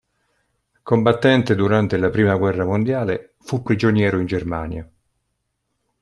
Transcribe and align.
Combattente 0.81 1.53
durante 1.53 1.95
la 1.97 2.09
Prima 2.09 2.33
guerra 2.35 2.65
mondiale, 2.65 3.35
fu 3.37 3.61
prigioniero 3.61 4.17
in 4.17 4.25
Germania. 4.25 4.91